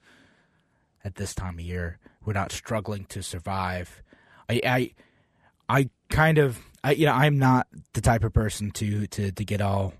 [1.04, 1.98] at this time of year.
[2.24, 4.02] We're not struggling to survive.
[4.48, 4.90] I, I,
[5.68, 9.44] I kind of, I, you know, I'm not the type of person to to to
[9.44, 9.94] get all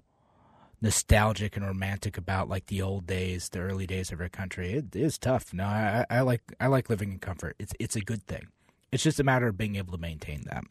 [0.82, 4.72] nostalgic and romantic about like the old days, the early days of our country.
[4.72, 5.54] It is tough.
[5.54, 7.56] No, I, I like I like living in comfort.
[7.58, 8.48] It's it's a good thing.
[8.90, 10.64] It's just a matter of being able to maintain that.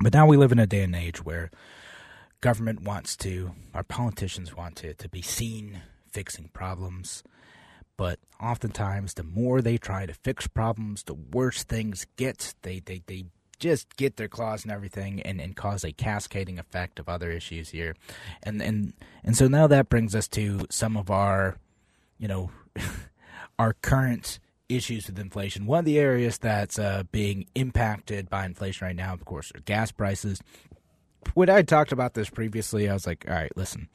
[0.00, 1.50] But now we live in a day and age where
[2.40, 7.22] government wants to, our politicians want to, to be seen fixing problems.
[7.96, 12.54] But oftentimes, the more they try to fix problems, the worse things get.
[12.62, 13.24] They they, they
[13.62, 17.70] just get their claws and everything and, and cause a cascading effect of other issues
[17.70, 17.94] here.
[18.42, 18.92] And and
[19.24, 21.56] and so now that brings us to some of our,
[22.18, 22.50] you know,
[23.58, 25.66] our current issues with inflation.
[25.66, 29.60] One of the areas that's uh, being impacted by inflation right now, of course, are
[29.60, 30.42] gas prices.
[31.34, 33.88] When I talked about this previously, I was like, all right, listen.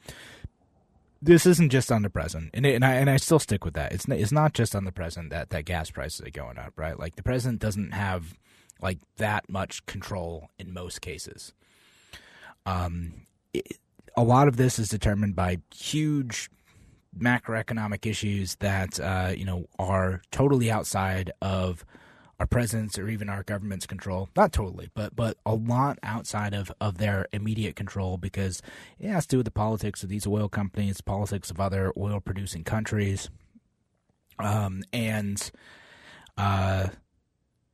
[1.20, 3.74] This isn't just on the president, and, it, and I and I still stick with
[3.74, 3.90] that.
[3.90, 6.96] It's it's not just on the president that, that gas prices are going up, right?
[6.96, 8.34] Like the president doesn't have
[8.80, 11.52] like that much control in most cases.
[12.66, 13.78] Um, it,
[14.16, 16.50] a lot of this is determined by huge
[17.16, 21.84] macroeconomic issues that uh, you know are totally outside of
[22.40, 24.28] our president's or even our government's control.
[24.36, 28.62] Not totally, but but a lot outside of, of their immediate control because
[28.98, 32.20] it has to do with the politics of these oil companies, politics of other oil
[32.20, 33.28] producing countries,
[34.38, 35.50] um, and
[36.36, 36.88] uh,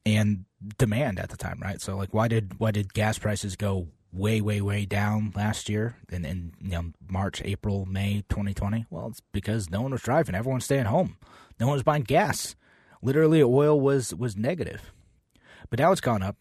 [0.07, 0.45] and
[0.79, 1.81] demand at the time, right?
[1.81, 5.97] So like why did why did gas prices go way way way down last year
[6.11, 8.87] in in you know, March, April, May 2020?
[8.91, 11.17] Well, it's because no one was driving, everyone's staying home.
[11.59, 12.57] No one was buying gas.
[13.03, 14.93] Literally oil was was negative.
[15.71, 16.37] But now it's gone up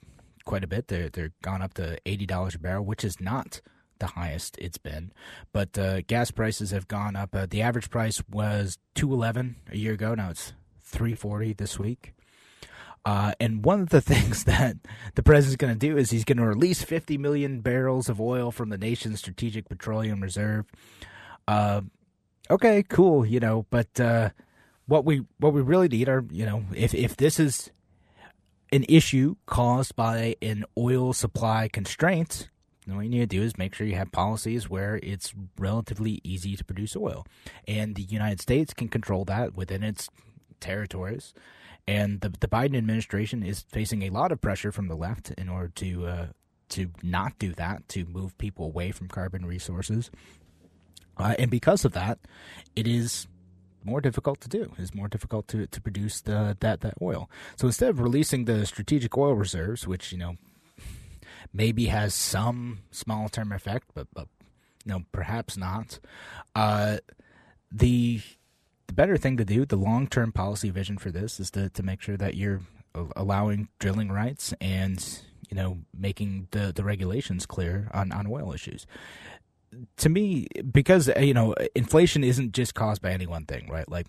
[0.45, 0.87] quite a bit.
[0.87, 3.61] They're they're gone up to $80 a barrel, which is not
[3.99, 5.11] the highest it's been.
[5.51, 7.35] But uh, gas prices have gone up.
[7.35, 10.15] Uh, the average price was 211 a year ago.
[10.15, 10.53] Now it's
[10.83, 12.13] 340 this week.
[13.05, 14.77] Uh, and one of the things that
[15.15, 18.51] the president's going to do is he's going to release 50 million barrels of oil
[18.51, 20.65] from the nation's strategic petroleum reserve.
[21.47, 21.81] Uh,
[22.49, 24.29] okay, cool, you know, but uh,
[24.85, 27.71] what we what we really need are, you know, if if this is
[28.71, 32.49] an issue caused by an oil supply constraint,
[32.87, 36.21] then what you need to do is make sure you have policies where it's relatively
[36.23, 37.25] easy to produce oil,
[37.67, 40.09] and the United States can control that within its
[40.61, 41.33] territories
[41.87, 45.49] and the the Biden administration is facing a lot of pressure from the left in
[45.49, 46.27] order to uh,
[46.69, 50.09] to not do that, to move people away from carbon resources.
[51.17, 52.17] Uh, and because of that,
[52.75, 53.27] it is
[53.83, 54.71] more difficult to do.
[54.77, 57.29] It's more difficult to, to produce the, that that oil.
[57.57, 60.37] So instead of releasing the strategic oil reserves, which you know
[61.53, 64.27] maybe has some small term effect, but, but
[64.85, 65.99] you know perhaps not,
[66.55, 66.97] uh,
[67.71, 68.21] the
[68.93, 71.81] the better thing to do, the long term policy vision for this is to, to
[71.81, 72.61] make sure that you're
[73.15, 78.85] allowing drilling rights and you know making the, the regulations clear on, on oil issues
[79.97, 83.89] to me, because uh, you know, inflation isn't just caused by any one thing, right?
[83.89, 84.05] Like,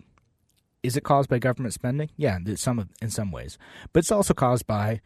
[0.82, 2.10] is it caused by government spending?
[2.18, 3.56] Yeah, some in some ways,
[3.94, 5.00] but it's also caused by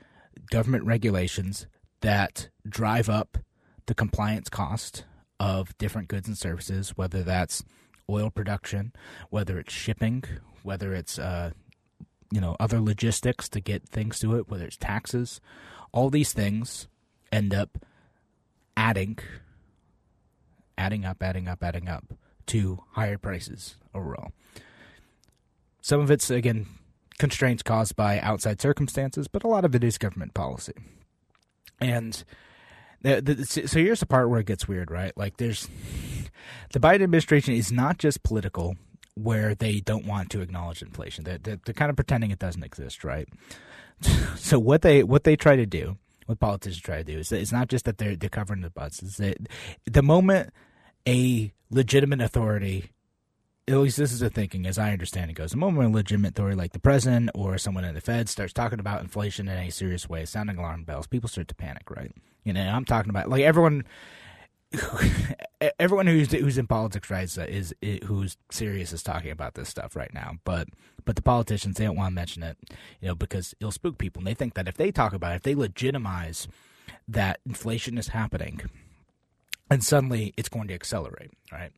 [0.50, 1.68] government regulations
[2.00, 3.38] that drive up
[3.86, 5.04] the compliance cost
[5.38, 7.62] of different goods and services, whether that's
[8.11, 8.92] oil production,
[9.30, 10.24] whether it's shipping,
[10.62, 11.52] whether it's uh,
[12.30, 15.40] you know other logistics to get things to it, whether it's taxes.
[15.92, 16.88] All these things
[17.32, 17.78] end up
[18.76, 19.18] adding
[20.78, 22.14] adding up, adding up, adding up
[22.46, 24.32] to higher prices overall.
[25.82, 26.66] Some of it's, again,
[27.18, 30.74] constraints caused by outside circumstances, but a lot of it is government policy.
[31.80, 32.24] And
[33.02, 35.12] the, the, so here's the part where it gets weird, right?
[35.16, 35.68] Like, there's
[36.72, 38.76] the Biden administration is not just political,
[39.14, 41.24] where they don't want to acknowledge inflation.
[41.24, 43.28] They're, they're, they're kind of pretending it doesn't exist, right?
[44.36, 47.51] So what they what they try to do, what politicians try to do, is it's
[47.51, 49.03] not just that they're they're covering the butts.
[49.03, 49.36] Is that
[49.84, 50.51] the moment
[51.07, 52.93] a legitimate authority
[53.68, 55.51] at least this is the thinking as I understand it goes.
[55.51, 58.80] The moment a legitimate authority like the president or someone in the Fed starts talking
[58.80, 62.12] about inflation in a serious way, sounding alarm bells, people start to panic, right?
[62.45, 63.84] You know, I'm talking about like everyone
[65.78, 70.12] everyone who's who's in politics right is, who's serious is talking about this stuff right
[70.12, 70.34] now.
[70.44, 70.68] But
[71.04, 72.58] but the politicians they don't want to mention it,
[73.00, 75.36] you know, because it'll spook people and they think that if they talk about it,
[75.36, 76.48] if they legitimize
[77.06, 78.60] that inflation is happening,
[79.70, 81.72] and suddenly it's going to accelerate, right?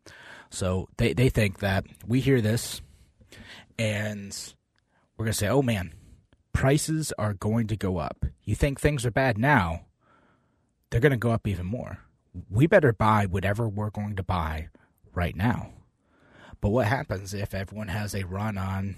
[0.51, 2.81] So they, they think that we hear this
[3.79, 4.37] and
[5.17, 5.93] we're going to say, oh man,
[6.53, 8.25] prices are going to go up.
[8.45, 9.83] You think things are bad now,
[10.91, 11.99] they're going to go up even more.
[12.49, 14.69] We better buy whatever we're going to buy
[15.15, 15.73] right now.
[16.61, 18.97] But what happens if everyone has a run on,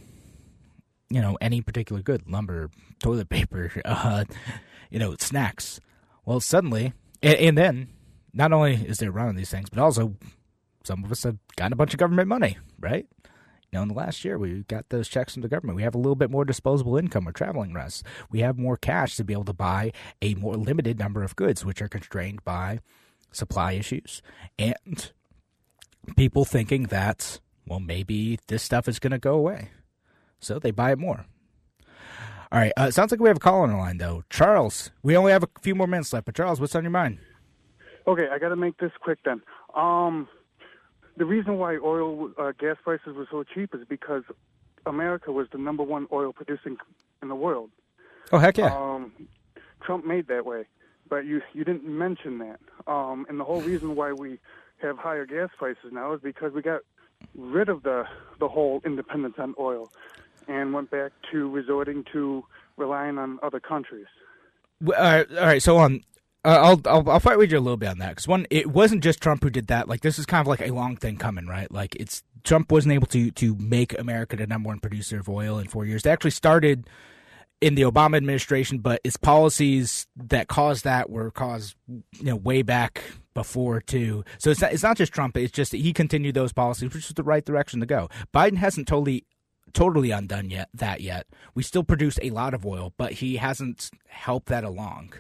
[1.09, 4.25] you know, any particular good, lumber, toilet paper, uh,
[4.91, 5.81] you know, snacks?
[6.25, 7.89] Well, suddenly, and, and then
[8.33, 10.17] not only is there a run on these things, but also
[10.85, 13.07] some of us have gotten a bunch of government money, right?
[13.25, 15.77] You know, in the last year, we got those checks from the government.
[15.77, 17.25] We have a little bit more disposable income.
[17.25, 18.03] We're traveling less.
[18.31, 21.65] We have more cash to be able to buy a more limited number of goods,
[21.65, 22.81] which are constrained by
[23.33, 24.23] supply issues.
[24.59, 25.11] And
[26.17, 29.71] people thinking that, well, maybe this stuff is going to go away.
[30.41, 31.27] So they buy it more.
[32.51, 32.73] All right.
[32.77, 34.25] Uh, sounds like we have a call on the line, though.
[34.29, 37.19] Charles, we only have a few more minutes left, but Charles, what's on your mind?
[38.07, 39.43] Okay, I got to make this quick then.
[39.75, 40.29] Um,
[41.17, 44.23] the reason why oil uh, gas prices were so cheap is because
[44.87, 46.77] America was the number one oil producing
[47.23, 47.71] in the world.
[48.33, 48.75] Oh heck yeah!
[48.75, 49.13] Um,
[49.85, 50.65] Trump made that way,
[51.09, 52.61] but you you didn't mention that.
[52.87, 54.39] Um, and the whole reason why we
[54.83, 56.81] have higher gas prices now is because we got
[57.37, 58.05] rid of the
[58.41, 59.93] the whole independence on oil
[60.49, 62.45] and went back to resorting to
[62.77, 64.07] relying on other countries.
[64.85, 65.63] All right, all right.
[65.63, 66.03] So on
[66.45, 68.67] uh, I'll, I'll I'll fight with you a little bit on that because one, it
[68.67, 69.89] wasn't just Trump who did that.
[69.89, 71.71] Like this is kind of like a long thing coming, right?
[71.71, 75.59] Like it's Trump wasn't able to to make America the number one producer of oil
[75.59, 76.03] in four years.
[76.03, 76.89] They actually started
[77.63, 82.63] in the Obama administration, but its policies that caused that were caused you know way
[82.63, 83.03] back
[83.35, 84.25] before too.
[84.39, 85.37] So it's not it's not just Trump.
[85.37, 88.09] It's just that he continued those policies, which is the right direction to go.
[88.35, 89.25] Biden hasn't totally
[89.73, 91.27] totally undone yet that yet.
[91.55, 95.15] We still produce a lot of oil, but he hasn't helped that along.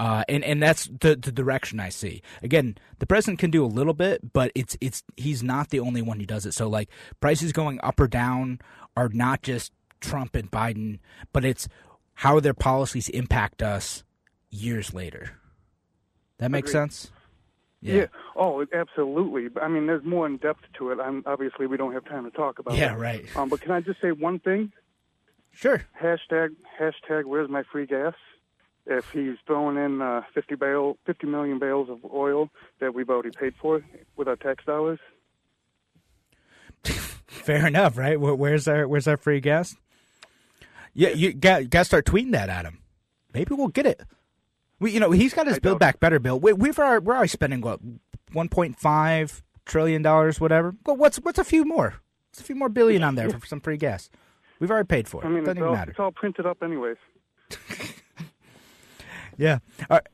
[0.00, 2.22] Uh, and and that's the, the direction I see.
[2.42, 6.02] Again, the president can do a little bit, but it's it's he's not the only
[6.02, 6.52] one who does it.
[6.52, 8.60] So like prices going up or down
[8.96, 10.98] are not just Trump and Biden,
[11.32, 11.68] but it's
[12.14, 14.04] how their policies impact us
[14.50, 15.32] years later.
[16.38, 16.80] That makes Agreed.
[16.80, 17.10] sense.
[17.80, 17.94] Yeah.
[17.94, 18.06] yeah.
[18.34, 19.48] Oh, absolutely.
[19.60, 20.98] I mean, there's more in depth to it.
[21.00, 22.76] I'm, obviously, we don't have time to talk about.
[22.76, 22.98] Yeah, it.
[22.98, 23.36] right.
[23.36, 24.72] Um, but can I just say one thing?
[25.52, 25.84] Sure.
[26.00, 28.14] Hashtag hashtag Where's my free gas?
[28.88, 32.48] if he's throwing in uh, 50 bale, 50 million bales of oil
[32.80, 33.84] that we've already paid for
[34.16, 34.98] with our tax dollars.
[36.84, 38.18] Fair enough, right?
[38.18, 39.76] Where's our Where's our free gas?
[40.98, 42.80] Yeah, you got got to start tweeting that at him.
[43.32, 44.02] Maybe we'll get it.
[44.80, 46.40] We, you know, he's got his I Build Back Better bill.
[46.40, 47.80] We, we've already, we're already spending what
[48.32, 50.72] 1.5 trillion dollars, whatever.
[50.72, 52.00] But what's what's a few more?
[52.32, 54.10] It's a few more billion on there for some free gas?
[54.58, 55.26] We've already paid for it.
[55.26, 55.92] I mean, Doesn't it's all, matter.
[55.92, 56.96] It's all printed up, anyways.
[59.38, 59.60] Yeah.
[59.88, 60.06] All right.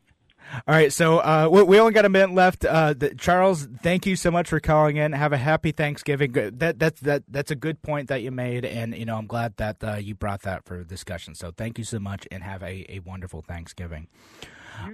[0.66, 2.64] All right, so uh, we, we only got a minute left.
[2.64, 5.12] Uh, the, Charles, thank you so much for calling in.
[5.12, 6.32] Have a happy Thanksgiving.
[6.32, 9.56] That that's that that's a good point that you made, and you know I'm glad
[9.56, 11.34] that uh, you brought that for discussion.
[11.34, 14.08] So thank you so much, and have a, a wonderful Thanksgiving.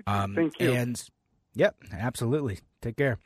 [0.06, 0.72] Um, thank you.
[0.72, 1.02] And
[1.54, 2.60] yep, absolutely.
[2.80, 3.18] Take care.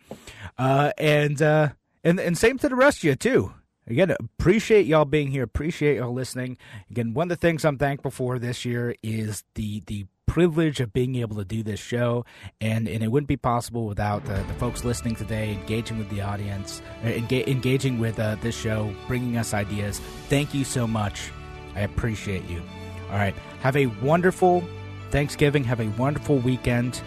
[0.58, 1.68] Uh, and uh,
[2.02, 3.52] and and same to the rest of you too.
[3.86, 5.42] Again, appreciate y'all being here.
[5.42, 6.56] Appreciate y'all listening.
[6.90, 10.92] Again, one of the things I'm thankful for this year is the the privilege of
[10.92, 12.24] being able to do this show,
[12.60, 16.20] and and it wouldn't be possible without uh, the folks listening today, engaging with the
[16.20, 20.00] audience, uh, enga- engaging with uh, this show, bringing us ideas.
[20.28, 21.30] Thank you so much.
[21.74, 22.62] I appreciate you.
[23.10, 24.64] All right, have a wonderful
[25.10, 25.64] Thanksgiving.
[25.64, 27.00] Have a wonderful weekend.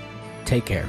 [0.45, 0.87] Take care.